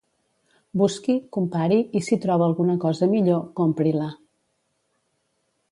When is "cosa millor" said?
2.87-3.45